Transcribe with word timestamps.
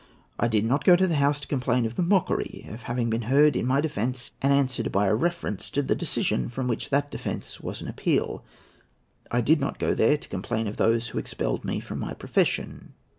I 0.39 0.47
did 0.47 0.65
not 0.65 0.83
go 0.83 0.95
to 0.95 1.05
the 1.05 1.17
House 1.21 1.39
to 1.41 1.47
complain 1.47 1.85
of 1.85 1.95
the 1.95 2.01
mockery 2.01 2.65
of 2.69 2.81
having 2.89 3.11
been 3.11 3.21
heard 3.29 3.55
in 3.55 3.67
my 3.67 3.81
defence, 3.81 4.31
and 4.41 4.51
answered 4.51 4.91
by 4.91 5.05
a 5.05 5.13
reference 5.13 5.69
to 5.69 5.83
the 5.83 5.93
decision 5.93 6.49
from 6.49 6.67
which 6.67 6.89
that 6.89 7.11
defence 7.11 7.59
was 7.61 7.81
an 7.83 7.87
appeal. 7.87 8.43
I 9.29 9.41
did 9.41 9.59
not 9.61 9.77
go 9.77 9.93
there 9.93 10.17
to 10.17 10.27
complain 10.27 10.65
of 10.65 10.77
those 10.77 11.09
who 11.09 11.19
expelled 11.19 11.63
me 11.63 11.79
from 11.79 11.99
my 11.99 12.13
profession. 12.15 12.93